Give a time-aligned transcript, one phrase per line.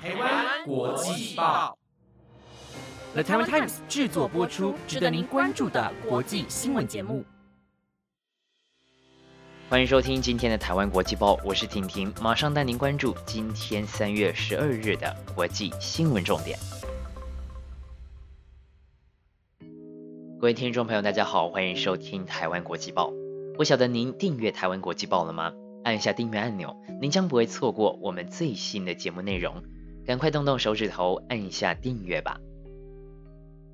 [0.00, 1.76] 台湾国际报
[3.14, 7.24] ，The Taiwan Times 制作播出，值得您关注的国际新闻节目。
[9.68, 16.56] 欢迎收听今天的台湾国际报，我是婷婷，马上带您关注今天三月十二日的国际新闻重点。
[20.38, 23.12] 各位听众朋友，大家好，欢迎收听台湾国际报。
[23.56, 25.52] 不晓得您订阅台湾国际报了吗？
[25.82, 29.60] 按一下订阅按钮，您将不会错过我们最新的节目内容。
[30.08, 32.40] 赶快动动手指头，按一下订阅吧。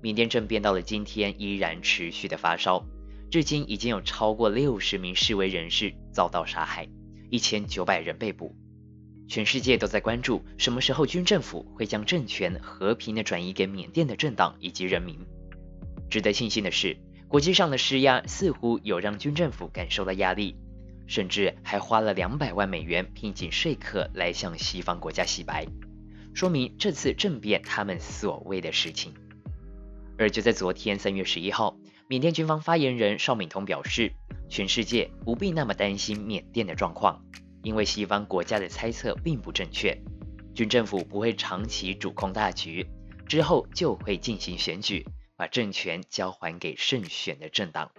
[0.00, 2.86] 缅甸政变到了今天依然持续的发烧。
[3.32, 6.88] 至今已经有超过六十名示威人士遭到杀害，
[7.30, 8.54] 一千九百人被捕。
[9.26, 15.18] 全世界都在关注什么时候军政府会将政权和平的转移给缅甸的政党以及人民。
[16.08, 20.54] 值得庆幸的是，国际上的施压似乎有让军政府感受到压力，
[21.08, 25.66] 甚至还花了两百万美元聘请说客来向西方国家洗白，
[26.40, 29.12] 说明这次政变他们所谓的事情。
[30.16, 31.76] 而就在昨天三月十一号。
[32.08, 34.14] 缅甸军方发言人邵敏通表示，
[34.48, 37.22] 全世界不必那么担心缅甸的状况，
[37.62, 39.94] 因为西方国家的猜测并不正确。
[40.54, 42.86] 军政府不会长期主控大局，
[43.28, 45.04] 之后就会进行选举，
[45.36, 47.90] 把政权交还给胜选的政党。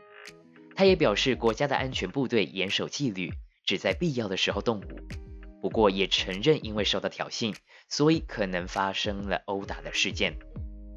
[0.74, 3.32] 他也表示，国家的安全部队严守纪律，
[3.66, 5.21] 只在必要的时候动武。
[5.62, 7.56] 不过，也承认因为受到挑衅，
[7.88, 10.38] 所以可能发生了殴打的事件。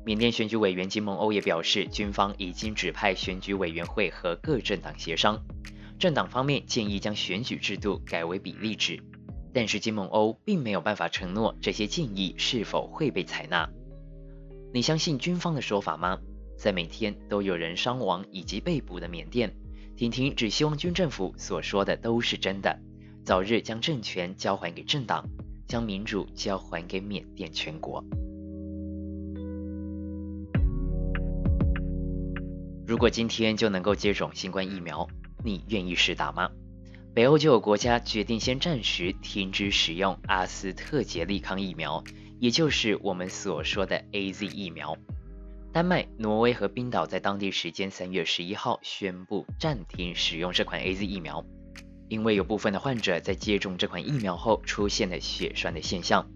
[0.07, 5.45] 缅甸选举委员金孟欧也表示，军方已经指派选举委员会和各政党协商。
[5.99, 9.03] 政党方面建议将选举制度改为比例制，
[9.53, 13.71] 但是金孟欧并没有办法承诺这些建议是否会被采纳。
[14.73, 16.19] 你相信军方的说法吗？
[16.57, 19.55] 在每天都有人伤亡以及被捕的缅甸，
[19.97, 22.79] 婷婷只希望军政府所说的都是真的，
[23.25, 25.27] 早日将政权交还给政党，
[25.67, 28.05] 将民主交还给缅甸全国。
[32.87, 35.09] 如果今天就能够接种新冠疫苗，
[35.43, 36.51] 你愿意试打吗？
[37.15, 42.05] 北欧就有国家决定先暂时停止使用阿斯特捷利康疫苗，
[42.41, 44.99] 也就是我们所说的 A Z 疫苗。
[45.73, 51.43] 丹麦、挪威和冰岛在当地时间三月十一号宣布暂停使用这款 A Z 疫苗，
[52.15, 56.31] 因为有部分的患者在接种这款疫苗后出现了血栓的现象。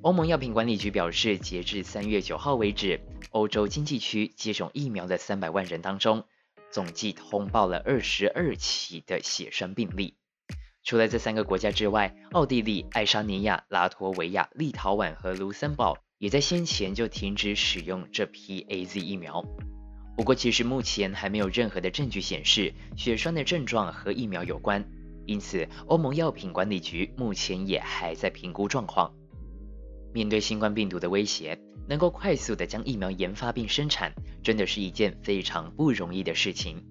[0.00, 6.24] 欧盟药品管理局表示，截至三月九号为止，欧洲经济区接种疫苗的三百万人当中，
[6.70, 10.16] 总计通报了二十二起的血栓病例。
[10.82, 19.44] 除了这三个国家之外，奥地利、爱沙尼亚、拉脱维亚、立陶宛和卢森堡也在先前就停止使用这批 A Z 疫苗。
[20.16, 24.84] 不过，其实目前还没有任何的证据显示血栓的症状和疫苗有关，
[25.26, 29.14] 因此欧盟药品管理局目前也还在评估状况。
[30.12, 34.12] 面对新冠病毒的威胁，能够快速的将疫苗研发并生产，
[34.42, 36.84] 真的是一件非常不容易的事情。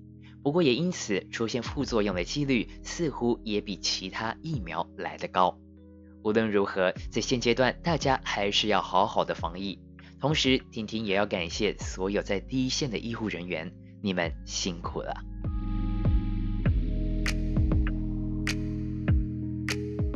[0.43, 5.55] 不过也因此出现副作用的几率似乎也比其他疫苗来得高。
[6.23, 9.79] 无论如何，在现阶段，大家还是要好好的防疫。
[10.19, 13.71] 同时，婷婷也要感谢所有在第一线的医护人员，
[14.01, 15.30] 你们辛苦了。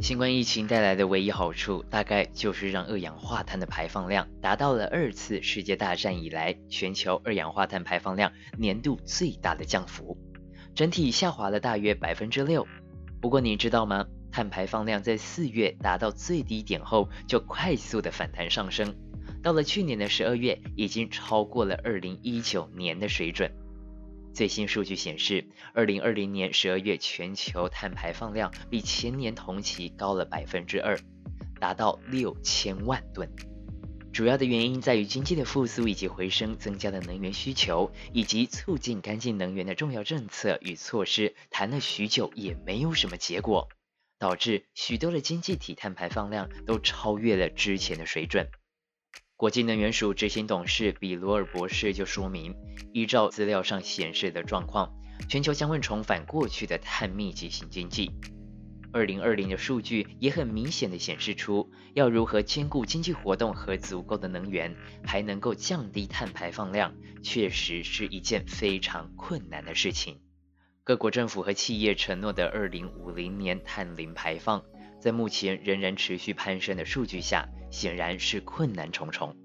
[0.06, 10.16] 新冠疫情带来的唯一好处，大概就是让二氧化碳的排放量达到了二次世界大战以来全球二氧化碳排放量年度最大的降幅，
[10.76, 12.68] 整体下滑了大约百分之六。
[13.20, 14.06] 不过你知道吗？
[14.32, 18.96] 碳排放量在四月达到最低点后，就快速的反弹上升，
[19.42, 23.52] 到了去年的十二月，已经超过了二零一九年的水准。
[24.36, 31.00] 最新数据显示，二零二零年十二月全球碳排放量比前年同期高了百分之二，
[31.62, 33.32] 达到六千万吨。
[34.12, 43.70] 主要的原因在于经济的复苏以及回升增加的能源需求，以及促进干净能源的重要政策与措施谈了许久也没有什么结果，
[44.20, 48.50] 导致许多的经济体碳排放量都超越了之前的水准。
[49.38, 52.56] 国际能源署执行董事比罗尔博士就说明，
[52.94, 54.94] 依照资料上显示的状况，
[55.28, 58.12] 全球将会重返过去的碳密集型经济。
[58.94, 64.74] 二零二零的数据也很明显的显示出，要如何兼顾经济活动和足够的能源，
[65.04, 70.22] 还能够降低碳排放量，确实是一件非常困难的事情。
[70.86, 74.64] 各国政府和企业承诺的二零五零年碳零排放，
[75.02, 77.50] 在目前仍然持续攀升的数据下。
[77.76, 79.36] 显然是困难重重。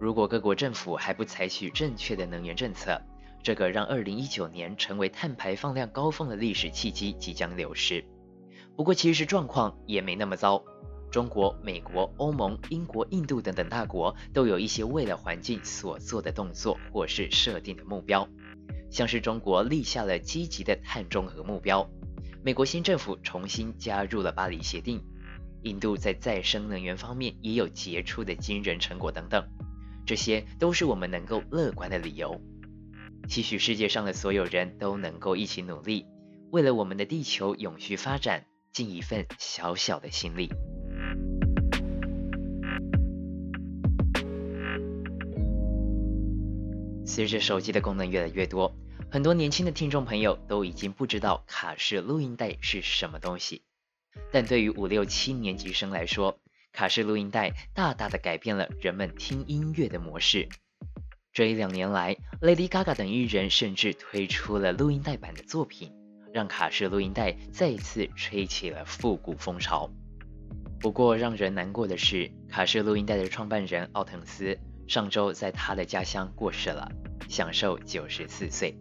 [0.00, 3.00] 如果各国政府还不采取正确的能源政策，
[3.40, 8.04] 这个让2019年成为碳排放量高峰的历史契机即将流失。
[8.74, 10.60] 不过，其实状况也没那么糟。
[11.08, 18.28] 中国、美国、欧盟、英国、印度等等大国都有一些为了环境所做的动作，或是设定的目标。
[18.90, 21.88] 像是中国立下了积极的碳中和目标，
[22.42, 25.00] 美国新政府重新加入了巴黎协定，
[25.66, 29.44] 印度在再生能源方面也有杰出的惊人成果等等，
[30.06, 32.40] 这些都是我们能够乐观的理由。
[33.28, 36.06] 期许世界上的所有人都能够一起努力，
[36.52, 40.48] 为了我们的地球永续发展尽一份小小的心力。
[47.04, 48.72] 随着手机的功能越来越多，
[49.10, 53.62] 很多年轻的听众朋友都已经不知道卡式录音带是什么东西。
[54.32, 56.38] 但对于五六七年级生来说，
[56.72, 60.48] 卡式录音带大大的改变了人们听音乐的模式。
[61.32, 65.92] 这一两年来，Lady Gaga 等艺人甚至推出了录音带版的作品，
[66.32, 69.90] 让卡式录音带再一次吹起了复古风潮。
[70.80, 76.90] 不过，让人难过的是，卡式录音带的创办人奥滕斯上周在他的家乡过世了，
[77.28, 78.74] 享受九十四岁。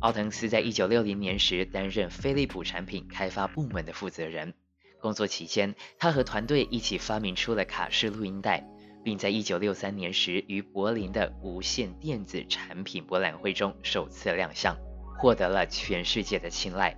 [0.00, 4.54] 奥滕斯在一九六零年时担任飞利浦产品开发部门的负责人，
[5.00, 8.66] 工作期间，他和团队一起发明出了卡式录音带。
[9.02, 14.76] 并在一九六三年时于柏林的无线电子产品博览会中首次亮相，
[15.18, 16.94] 获得了全世界的青睐。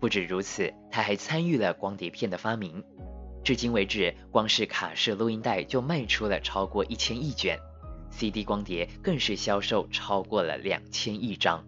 [0.00, 2.82] 不止如此，他还参与了光碟片的发明。
[3.44, 7.58] 至今为止，光是卡式录音带就卖出了超过一千亿卷
[8.10, 11.64] ，CD 光碟更是销售超过了两千亿张。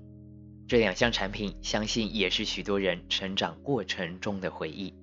[0.73, 4.95] 这两项产品，相信也是许多人成长过程中的回忆。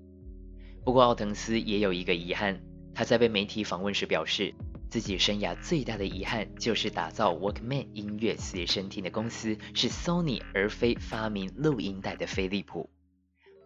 [0.83, 2.59] 不过，奥滕斯也有一个遗憾。
[2.95, 4.51] 他在被媒体访问时表示，
[4.89, 12.89] 自己生涯最大的遗憾就是打造 Walkman 音乐随身听的公司是 Sony，而非发明录音带的飞利浦。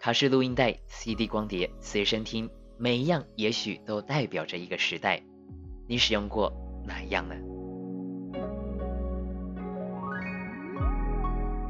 [0.02, 5.24] 卡式录音带、CD 光碟、随身听，每一样也许都代表着一个时代。
[5.88, 6.52] 你使用过
[6.86, 7.53] 哪一样呢？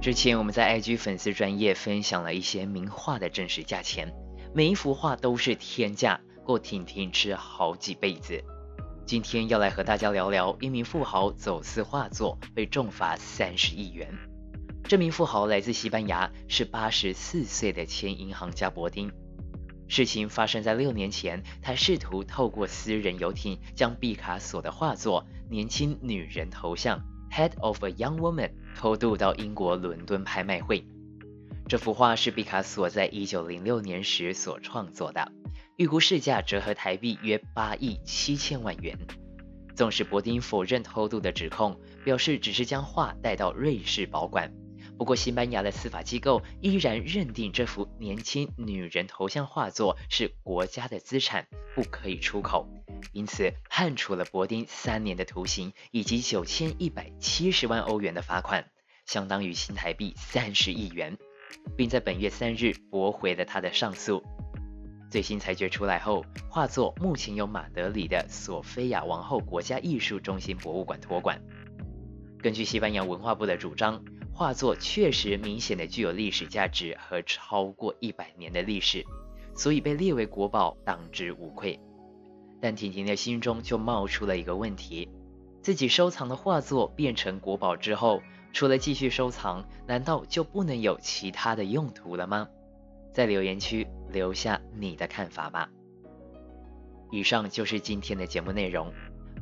[0.03, 4.13] 之前我们在 IG 粉丝专业分享了一些名画的真实价钱，
[4.53, 6.19] 每一幅画都是天价。
[6.43, 8.43] 够婷婷吃好几辈子。
[9.05, 14.13] 今天要来和大家聊聊一名富豪走私画作被重罚三十亿元。
[14.83, 19.09] 这名富豪来自西班牙，是八十四岁的前银行家伯丁。
[19.87, 26.99] 事情发生在六年前，他试图透过私人游艇将毕卡索的画作《年轻女人头像》
[27.33, 30.85] （Head of a Young Woman） 偷渡到英国伦敦拍卖会。
[31.67, 35.31] 这幅画是毕卡索在一九零六年时所创作的。
[35.77, 38.95] 预估市价折合台币约八亿七千万元。
[39.75, 44.53] 纵使伯丁否认偷渡的指控，表示只是将画带到瑞士保管，
[44.99, 52.67] 不过西班牙的司法机构依然认定这幅年轻女人头像画作是国家的资产，不可以出口，
[53.11, 58.65] 因此判处了伯丁三年的徒刑以及九千一百七十万欧元的罚款，
[59.05, 61.17] 相当于新台币三十亿元，
[61.75, 64.23] 并在本月三日驳回了他的上诉。
[65.11, 71.39] 最新裁决出来后，画作目前由马德里的索菲亚王后国家艺术中心博物馆托管。
[72.41, 74.03] 根据西班牙文化部的主张，
[74.33, 79.05] 画作确实明显的具有历史价值和超过一百年的历史，
[79.55, 81.79] 所以被列为国宝当之无愧。
[82.63, 85.09] 但婷婷的心中就冒出了一个问题：
[85.61, 88.21] 自己收藏的画作变成国宝之后，
[88.53, 92.47] 除了继续收藏，难道就不能有其他的用途了吗？
[93.11, 95.69] 在留言区留下你的看法吧。
[97.11, 98.93] 以上就是今天的节目内容。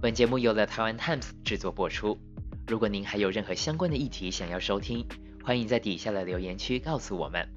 [0.02, 2.18] 本节目由了台湾 Times 制作播出。
[2.66, 5.06] 如果您还有任何相关的议题想要收听，
[5.44, 7.48] 欢迎在底下的留言区告诉我们。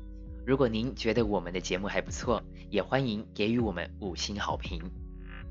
[0.44, 4.78] 如果您觉得我们的节目还不错，也欢迎给予我们五星好评。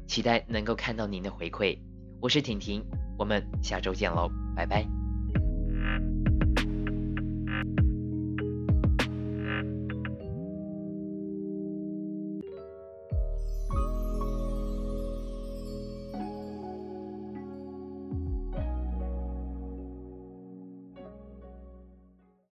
[0.07, 1.77] 期待能够看到您的回馈。
[2.22, 2.83] 我是婷婷，
[3.17, 5.02] 我们下周见喽，拜拜。